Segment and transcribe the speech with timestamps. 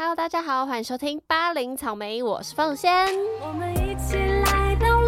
[0.00, 3.08] Hello，大家好，欢迎收听八零草莓，我是凤仙。
[3.40, 5.00] 我们一起来到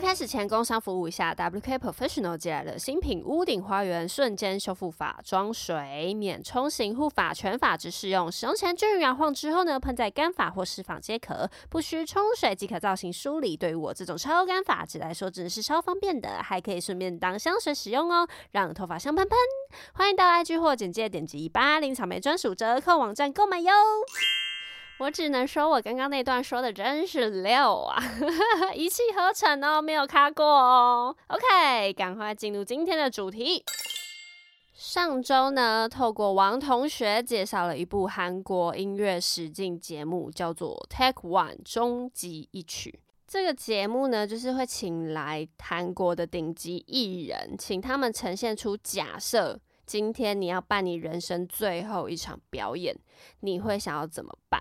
[0.00, 8.30] 开始前，工商服务一下，WK Professional 寄来的新品屋顶花园瞬间修复法装水，免冲型护发，全发质适用。
[8.30, 13.56] 使用前均匀摇晃之后呢，喷在干发或湿发皆可，不需冲水即可造型梳理。
[13.56, 19.36] 对于我这种超干发质来说，真的是超方便的，还可以顺便当香水使用哦，让头发香喷喷。
[19.94, 23.72] 欢迎到 IG 或简介点击八零草莓专属折扣网站购买哟。
[24.98, 28.02] 我只能说，我刚刚那段说的真是溜啊，
[28.74, 31.14] 一气呵成哦，没有卡过哦。
[31.26, 33.62] OK，赶快进入今天的主题。
[34.72, 43.00] 上周呢，透过王同学介绍了一部韩国音乐实境节目，叫做《Take One 终极一曲》。
[43.26, 52.96] 这个节目呢，就是会请来韩国的顶级艺人，请他们呈现出假设今天你要办你人生最后一场表演，
[53.40, 54.58] 你会想要怎么办？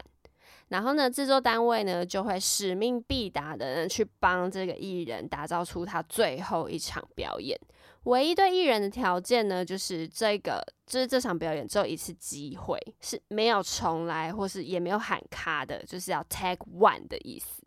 [0.69, 7.59] 然后呢，制作单位呢就会使命必达的呢去帮这个艺人打造出他最后一场表演。
[8.03, 17.63] 唯一对艺人的条件呢，就是这个就是这场表演只有一次机会，是没有重来或是也没有喊卡的，就是要 take one 的意思。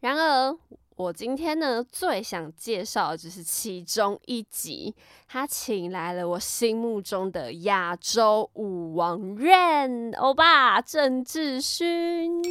[0.00, 0.58] 然而，
[0.96, 4.94] 我今天呢最想介绍的就是其中一集，
[5.28, 12.42] 他请来了我心目中的亚洲舞王 Rain 欧巴郑智勋。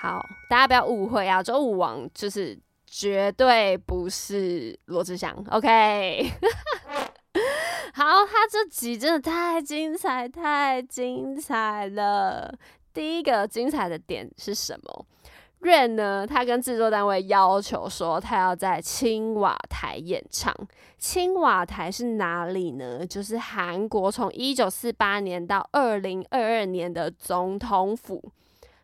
[0.00, 5.34] 好，大家不要误会，亚洲舞王就是绝对不是罗志祥。
[5.50, 6.30] OK，
[7.94, 12.56] 好，他这集真的太精彩，太精彩了。
[12.94, 15.06] 第一个精彩的点是什么
[15.66, 20.54] ？Rain 呢，他跟制作单位要求说，他要在青瓦台演唱。
[20.96, 23.04] 青瓦台是哪里呢？
[23.04, 28.22] 就是韩国从一九四八年到二零二二年的总统府。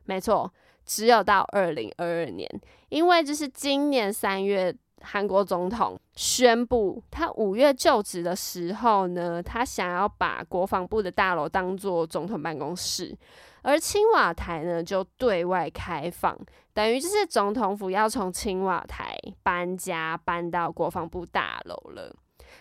[0.04, 0.52] 没错，
[0.84, 2.50] 只有到二零二二年，
[2.88, 13.16] 因为这是今年三月，韩国总统宣布，他五月就职的时候呢，他想要把国防部的大楼当做总统办公室。
[13.62, 16.36] 而青瓦台呢，就对外开放，
[16.74, 22.14] 等于就是总统府要从青瓦台搬家搬到国防部大楼了。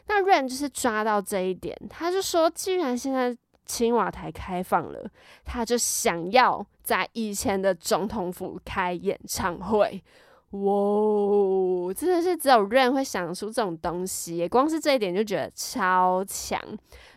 [0.08, 3.36] 那 Rain 就是抓到这一点，他就说，既然现在
[3.66, 5.10] 青瓦台开放了，
[5.44, 10.04] 他就想要在以前的总统府开演唱会。
[10.52, 16.60] 哇，真的是只有 Rain 会想出这种东西，光是这一点就觉得超强。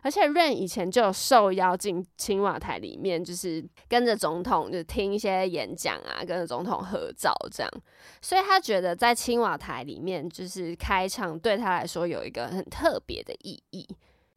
[0.03, 7.71] 而且 Rain 以前就有受邀进青瓦台里面，就是跟着总统就听一些演讲啊，跟着总统合照这样，
[8.23, 13.89] 所以他觉得在青瓦台里面就是开场对他来说有一个很特别的意义。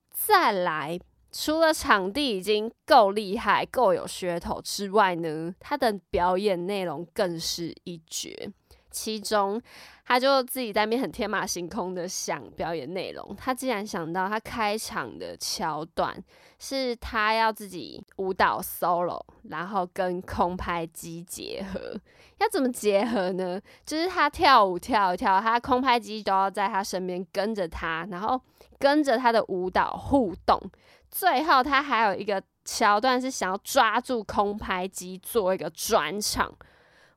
[0.09, 1.00] 再来，
[1.31, 8.52] 除了场地已经够厉害、够有噱头之外呢，他的表演内容更是一绝。
[8.90, 9.62] 其中，
[10.06, 13.36] 他就自己在面很天马行空的想表演内容。
[13.36, 16.18] 他竟然想到，他开场的桥段
[16.58, 22.00] 是他要自己舞蹈 solo，然后跟空拍机结合。
[22.40, 23.59] 要怎么结合呢？
[23.86, 28.42] 就是他跳舞跳一跳，他空拍机都要在他身边跟着他，然后
[28.80, 30.59] 跟着他的舞蹈互动。
[31.12, 36.56] 最后，他还有一个桥段是想要抓住空拍机做一个转场，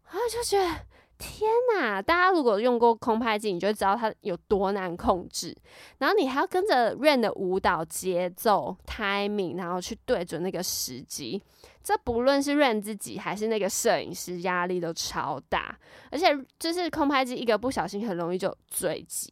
[0.06, 0.89] 然后就觉得。
[1.20, 2.00] 天呐！
[2.00, 5.54] 大家如果用过空拍机，你就知道它有多难控制。
[5.98, 11.42] 然后你还要跟着 Rain 的舞蹈节奏 timing，然后去对准那个时机。
[11.82, 15.78] 这不论是 Rain 自己还是那个摄影师，压力都超大。
[16.10, 16.26] 而且
[16.58, 19.30] 就是空拍机一个不小心，很容易就坠机。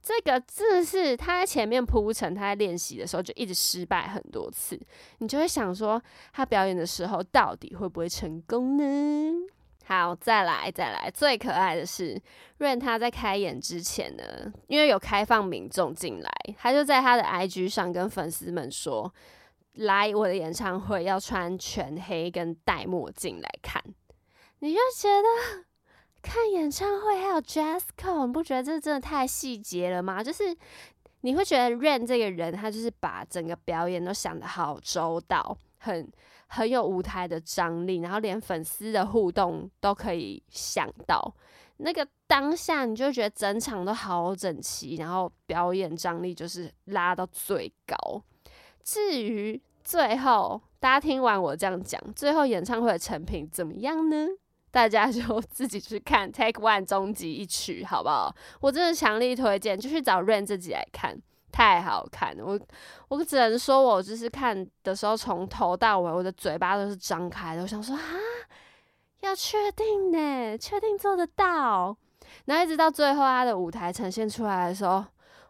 [0.00, 4.80] 这个真的是他在前面铺陈，他在练习的时候就一直失败很多次。
[5.18, 6.00] 你就会想说，
[6.32, 9.48] 他表演的时候到底会不会成功呢？
[9.88, 11.08] 好，再来，再来。
[11.08, 12.20] 最可爱的是
[12.58, 19.14] ，Rain 他在开演之前呢，因为有开放民众进来，他就在他的 IG 上跟粉丝们说
[19.74, 23.80] ：“来我的演唱会要穿全黑跟戴墨镜来看。”
[24.58, 25.64] 你就觉得
[26.20, 30.20] 看演唱会还有 dress code，你不觉得这真的太细节了吗？
[30.20, 30.44] 就是
[31.20, 36.10] 你会觉得 Rain 这个人，他就是把整个表演都想得好周到，很。
[36.48, 41.34] 很有舞台的张力，然后连粉丝的互动都可以想到，
[41.78, 48.22] 那个当下你就觉得整场都好整齐，然后表演张力就是拉到最高。
[48.82, 54.26] 至于最后大家听完我这样讲，最后演唱会的成品怎么样呢？
[54.70, 58.34] 大家 就自己去看《Take One》终极一曲，好不好？
[58.60, 61.18] 我真的强力推荐，就去找 Rain 自己来看，
[61.52, 62.44] 太好看了。
[62.44, 62.58] 我
[63.08, 67.62] 我只能说，我就是看的时候，从头到尾，我的嘴巴都是张开的。
[67.62, 68.02] 我想说啊，
[69.20, 71.96] 要确定呢，确定做得到。
[72.44, 75.04] 然后一直到最后，他的舞台呈现出来的时候，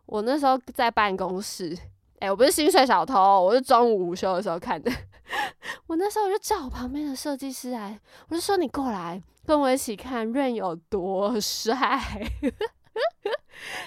[0.07, 1.77] 我那时候在办公室，
[2.21, 4.93] 哎，我不是薪水小偷，我是中午午休的时候看的。
[5.89, 7.99] 我那时候我就叫我旁边的设计师来，
[8.29, 12.01] 我就说你过来跟我一起看 Rain 有多 帅，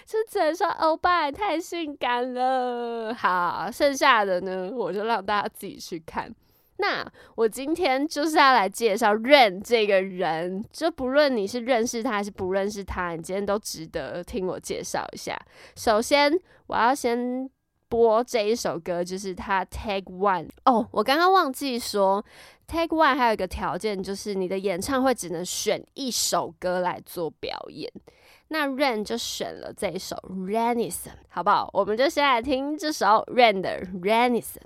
[0.06, 3.14] 就只能说欧巴太性感了。
[3.14, 6.34] 好，剩下的呢，我就让大家自己去看。
[6.78, 7.06] 那
[7.36, 15.40] 我今天就是要来介绍 Rain 这个人，就不论你是认识他还是不认识他，你今天都值得听我介绍一下。
[15.76, 16.32] 首先，
[16.68, 17.50] 我要先。
[17.92, 22.24] 播这一首歌就是他 Take One 哦，我刚刚忘记说
[22.68, 27.92] Take One 还有一个条件就是你的演唱会只能选一首歌来做表演。
[28.50, 31.70] 那 Rain 就选了这一首 Renaissance，好不好？
[31.72, 34.58] 我们就先来听这首 Rain 的 Renaissance。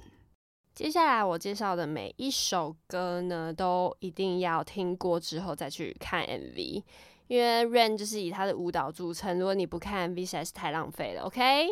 [0.74, 6.84] 接下来我介绍的每一首歌呢，都一定要听过之后再去看 MV，
[7.28, 11.24] 因为 Rain 就是以他的舞蹈著称，如果你不看 MV 实在是太浪费了。
[11.24, 11.68] OK。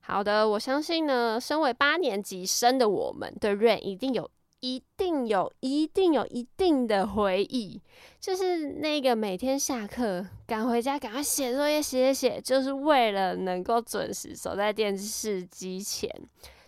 [0.00, 4.30] 好的，我相信呢，身为八年级生的我们，对 Rain 一定有、
[4.66, 7.80] 一定有、一定有一定的回忆，
[8.18, 16.10] 就是那个每天下课赶回家，赶快写作业、写写写，就是为了能够准时守在电视机前，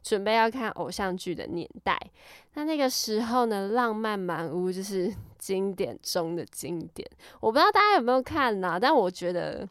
[0.00, 1.98] 准备要看偶像剧的年代。
[2.54, 7.08] 那那个时候呢，浪漫满屋就是经典中的经典。
[7.40, 8.78] 我不知道大家有没有看呢？
[8.80, 9.68] 但我觉得。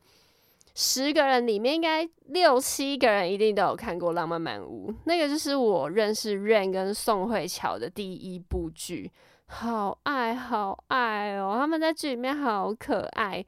[0.79, 9.11] 十个人里面，应该六七个人一定都有看过《浪漫满屋》，那个就是我认识 Rain 跟宋慧乔的第一部剧，
[9.47, 11.55] 好爱好爱哦！
[11.57, 13.43] 他们在剧里面好可爱，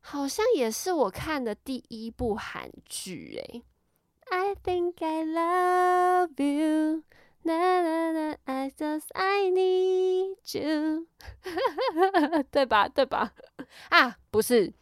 [0.00, 3.62] 好像也是我看的第一部韩剧诶。
[4.30, 7.04] I think I love you,
[7.44, 11.06] na na na, I just I need you，
[12.50, 12.88] 对吧？
[12.88, 13.32] 对吧？
[13.90, 14.72] 啊，不是。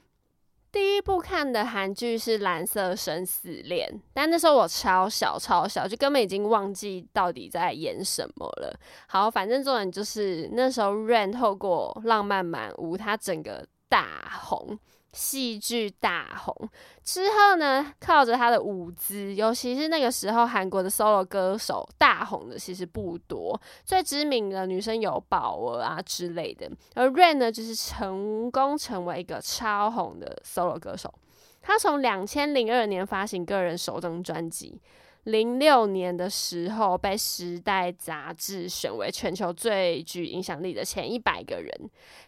[0.73, 8.75] 第一部看的韩剧是《蓝色生死恋》，但那时候我超小超小，就根本已经忘记到底在演什么了。
[9.07, 14.79] 好，反正重点就是那时候 Rain 透过《浪漫满屋》，他整个大红。
[15.13, 16.69] 戏剧大红
[17.05, 31.13] 之后呢，靠着他的舞姿，尤其是那个时候韩国的 solo 歌手大红的其实不多，最知名的女生有宝儿啊之类的，而 Rain 呢就是成功成为一个超红的 solo 歌手，
[31.61, 34.81] 他从两千零二年发行个人首张专辑。
[35.25, 41.71] 零六年的时候，被《时代》杂志选为全球最具影响力的前一百个人。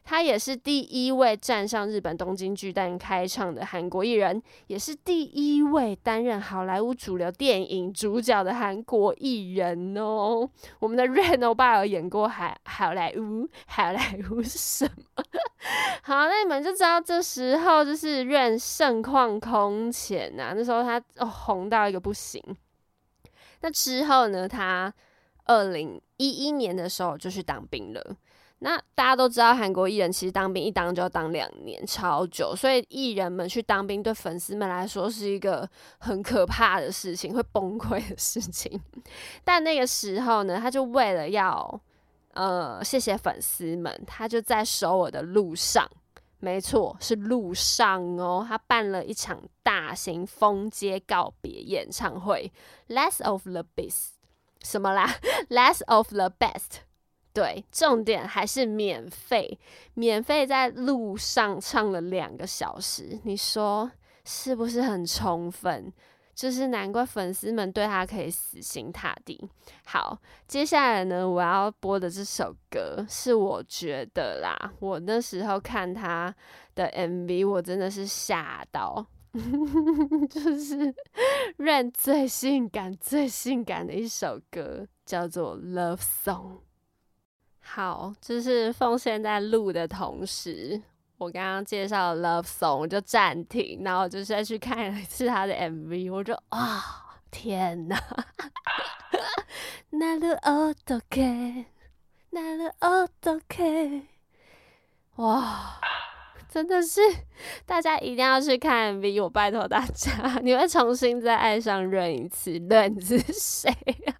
[0.05, 10.49] 他也是第一位站上日本东京巨蛋开唱的韩国艺人，也是第一位担任好莱坞主流电影主角的韩国艺人哦。
[10.79, 15.25] 我们的 Rain 欧巴有演过海好莱坞，好莱坞是什么？
[16.05, 20.52] 好，那你们就知道这时候就是 Rain 盛况空前呐。
[20.55, 22.40] 那时候他红到一个不行。
[23.64, 24.46] 那之后呢？
[24.46, 24.93] 他
[25.46, 28.16] 二零一一年的时候就去当兵了。
[28.59, 32.54] 那大家都知道，韩国艺人其实当兵一当就要当两年，超久。
[32.54, 35.66] 所以艺人们去当兵，对粉丝们来说是一个
[35.97, 38.78] 很可怕的事情，会崩溃的事情。
[39.42, 41.80] 但那个时候呢，他就为了要
[42.35, 45.90] 呃谢谢粉丝们，他就在首尔的路上。
[46.38, 48.45] 没错，是路上哦。
[48.47, 52.53] 他办了一场大型封街告别演唱会
[52.88, 54.09] ，Less of the Best，
[54.62, 55.14] 什么啦
[55.49, 56.81] ？Less of the Best，
[57.33, 59.59] 对，重点还是免费，
[59.95, 63.91] 免费在路上唱了两个小时，你说
[64.25, 65.93] 是不是很充分？
[66.35, 69.49] 就是难怪粉丝们对他可以死心塌地。
[69.85, 76.35] 好，接下来呢，我要播的这首歌是我觉得啦，我那时候看他
[76.75, 79.07] 的 MV，我真的是吓到，
[80.29, 80.95] 就是
[81.59, 86.53] 认最性感、最性感的一首歌，叫做《Love Song》。
[87.61, 90.83] 好，就是奉献在录的同时。
[91.25, 97.99] 我刚刚介绍《Love Song》，我就暂停，然后就再去看一次他的 MV，我就啊、天哪！
[99.88, 101.64] 那路哦都 OK，
[102.31, 104.02] 那路哦都 OK，
[105.16, 105.81] 哇，
[106.47, 107.00] 真的是
[107.64, 113.71] 大家一定要去看 MV，我拜托大家，你会重新再爱上润一次，润是谁
[114.04, 114.14] 呀？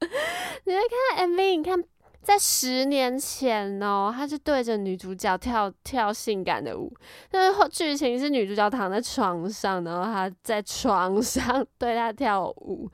[0.66, 0.80] 你会
[1.16, 1.82] 看 MV，你看
[2.26, 6.92] 在十年前哦，他是对着女主角跳跳性感的舞，
[7.30, 12.90] 但是剧情是女主角躺在床上，然后他在床上 对她跳舞，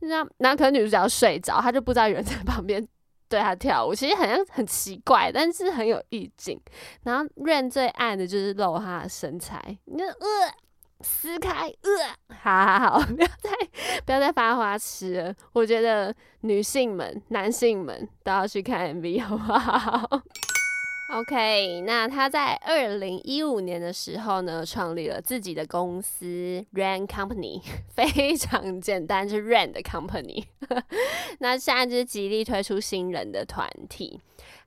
[0.00, 2.86] 那那可能女主角睡着，他就不知道有人在旁边
[3.30, 6.60] 对他跳舞，其实好像很奇怪，但是很有意境。
[7.04, 10.52] 然后 ran 最爱的就是露他的身材，你就呃。
[11.02, 13.50] 撕开，呃， 好好好，不要再
[14.04, 15.34] 不要再发花痴了。
[15.52, 20.22] 我觉得女性们、男性们都要去看 MV，好不好
[21.08, 27.62] ？OK，那他在二零一五年的时候呢，创立了自己的公司 Ran Company，
[27.94, 30.44] 非常简单，是 Ran 的 Company。
[31.38, 34.20] 那现在就是极力推出新人的团体。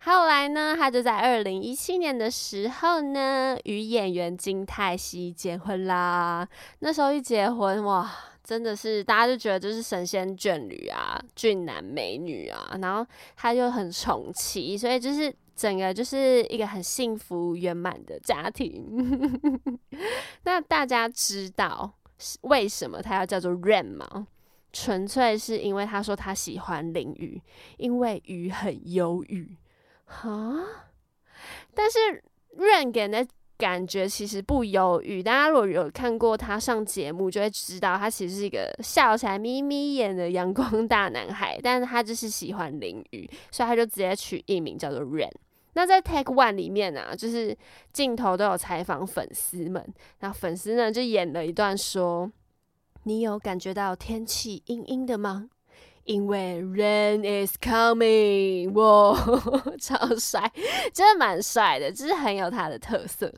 [0.04, 6.48] 后来呢，他就在二零一七年的时候呢，与演员金泰熙结婚啦。
[6.80, 8.10] 那时候一结婚，哇，
[8.42, 13.06] 真的是大家就觉得就是神仙眷侣啊，俊男美女啊，然后
[13.36, 19.52] 他就很宠妻，所以就是整个就是一个很幸福圆满的家庭。
[20.44, 22.00] 那大家知道
[22.44, 24.28] 为什么他要叫做 Rain 吗？
[24.72, 27.42] 纯粹是因为他说他喜欢淋雨，
[27.76, 29.58] 因为雨很忧郁。
[30.06, 30.56] 哈，
[31.74, 32.24] 但是
[32.58, 35.22] Rain 给人的感觉其实不忧郁。
[35.22, 41.60] 大家如果有看过他上节目，就会知道他其实是一个笑起来眯眯眼的阳光大男孩。
[41.62, 45.30] 但是他就是喜欢淋雨，所以他就直接取艺名叫做 Rain。
[45.74, 47.56] 那在 Take One 里面啊，就是
[47.94, 52.32] 镜头都有采访粉丝们，那粉丝呢就演了一段说
[53.04, 55.50] ：“你有感觉到天气阴阴的吗？”
[56.06, 59.16] 因为 Rain is coming，哇，
[59.80, 60.52] 超帅，
[60.92, 63.32] 真的蛮帅的，就是很有他的特色。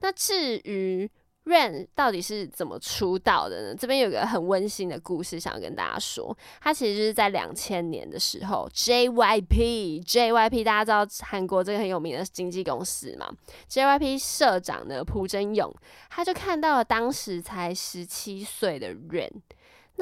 [0.00, 1.10] 那至于
[1.44, 3.74] Rain 到底是怎么出道的呢？
[3.74, 6.36] 这边有个很温馨的故事想要跟大家说。
[6.60, 13.28] 他其实就是在两千年的时候，JYP，JYP 大家知道韩国这个很有名的经纪公司嘛
[13.68, 15.74] ？JYP 社长的朴真勇，
[16.10, 19.32] 他就看到了当时才十七岁的 Rain。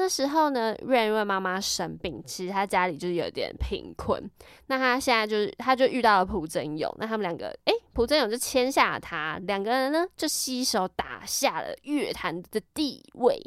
[0.01, 4.19] 那时候呢，Rain 因为妈妈生病，其实他家里就是有点贫困。
[4.65, 13.39] 那他现在就是，他就遇到了朴真勇，那他们两个，诶，朴真勇就签下了他，两个人呢就携手打下了乐坛的地位。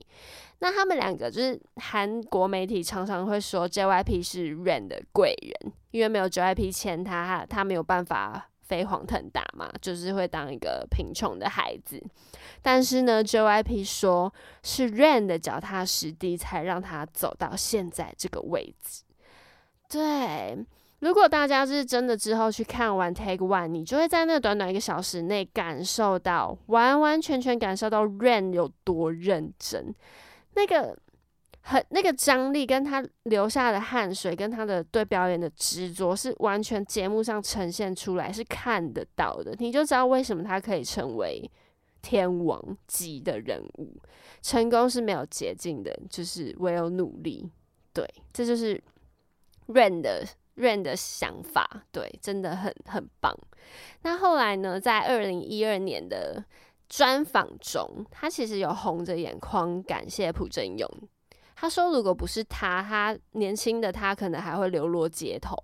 [0.61, 8.51] 那他们两个就是韩国媒体常常会说 JYP 是 Rain 的贵人，因为没有 JYP 签他，他他没有办法。
[8.65, 12.03] 飞黄腾达嘛，就是会当一个贫穷的孩子。
[12.63, 19.03] 但是呢，JYP 说是 Rain 的脚踏实地，才让他走到现在这个位置。
[19.89, 20.59] 对，
[21.01, 29.95] 如果大家是真的之后去看完 Take One，你就会在那短短一个小时内感受到，完完全全感受到 Rain 有多认真。
[30.55, 30.97] 那个。
[31.67, 39.55] 很那个张力，跟他流下的汗水，跟他的对表演的执着，是完全节目上呈现出来，是看得到的。
[39.59, 41.51] 你就知道为什么他可以成为
[42.03, 43.97] 天王级的人物。
[44.43, 47.51] 成功是没有捷径的，就是唯有努力。
[47.95, 48.79] 对，这就是
[49.69, 50.23] Rain 的
[50.57, 51.87] Rain 的想法。
[51.91, 53.35] 对，真的很很棒。
[54.03, 56.45] 那后来呢，在二零一二年的
[56.91, 60.87] 专访中，他其实有红着眼眶感谢朴正勇。
[61.65, 65.57] 他说：“如果不是他，他年轻的他可能还会流落街头。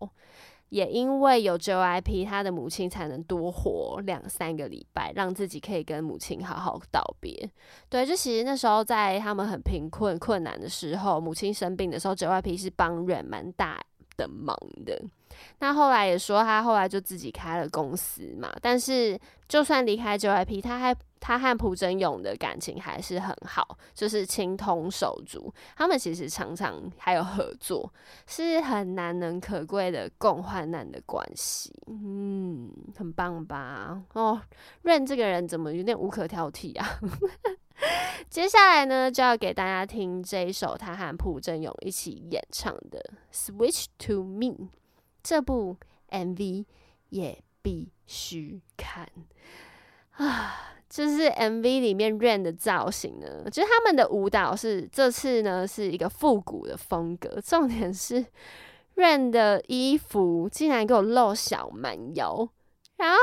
[0.71, 7.51] 也因为有 JYP，他的母亲才能多活两三个礼拜，让自己可以跟母亲好好道别。
[7.91, 13.79] 对，就其实那时候在他们很贫困困难的时候，母亲生病的时候，JYP 是帮人蛮大
[14.17, 14.99] 的忙的。
[15.59, 18.51] 那后来也说，他后来就自己开了公司嘛。
[18.63, 25.53] 但是就算离开 JYP，他还。”他和朴真勇的感情还是很好，就是情同手足。
[25.77, 27.93] 他们其实常常还有合作，
[28.27, 31.73] 是很难能可贵的共患难的关系。
[31.87, 34.03] 嗯，很棒吧？
[34.15, 34.41] 哦
[34.83, 36.99] ，Rain 这个人怎么有点无可挑剔啊？
[38.29, 43.03] 接下来呢，就要给大家听这一首他和朴真勇一起演唱的
[43.35, 44.47] 《Switch to Me》。
[45.23, 45.77] 这部
[46.09, 46.65] MV
[47.11, 49.09] 也必须看
[50.13, 50.80] 啊！
[50.91, 58.27] 就是 MV 里面 Rain 的造型呢，就是他们的舞蹈是这次呢是一个复古的风格，重点是
[58.97, 62.49] Rain 的衣服竟然给我露小蛮腰，
[62.97, 63.17] 然后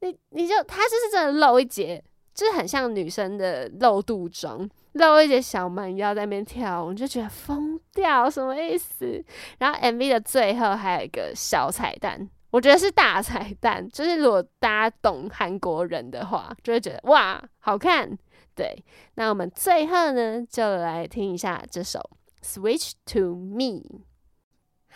[0.00, 2.02] 你你就他就是真的露一截，
[2.34, 9.24] 就是很像女生的露肚装，露一截小蛮腰在那边跳，我就觉得疯掉，什么意思？
[9.60, 12.28] 然后 MV 的最后还有一个小彩蛋。
[12.50, 18.18] 我觉得是大彩蛋，就是如果大家懂韩国人的话，就会觉得哇，好看。
[18.54, 22.00] 对，那我们最后呢，就来听一下这首
[22.44, 23.82] 《Switch to Me》。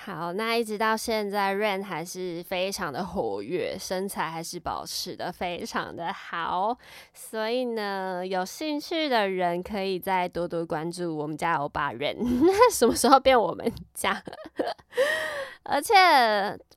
[0.04, 6.76] 好，那一直到现在，Rain 还是非常的活跃，身材还是保持的非常的好。
[7.14, 12.18] 所以呢，有兴趣的人可以再多多关注我们家欧巴 Rain，
[12.72, 14.20] 什么时候变我们家？
[15.62, 15.94] 而且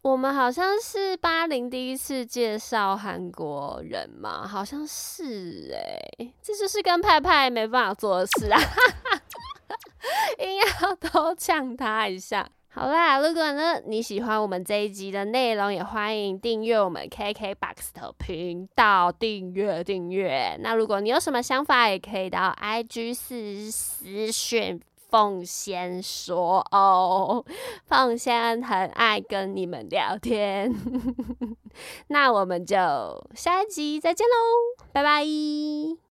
[0.04, 8.60] 我们好像是八零第一次介绍韩国人嘛，好像是哎，这就是跟派派没办法做的事啊，
[10.38, 12.48] 硬要偷呛他一下。
[12.76, 20.58] 好啦，如果呢你喜欢我们这一集的内容，也欢迎订阅我们 KKBOX 的频道，订阅订阅。
[20.60, 27.46] 那如果你有什么想法，也可以到 IG 私私讯凤仙说哦，
[27.88, 30.76] 凤仙很爱跟你们聊天。
[32.08, 32.76] 那我们就
[33.34, 35.24] 下一集再见喽，拜拜。